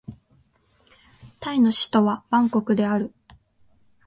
[1.39, 3.13] タイの首都はバンコクである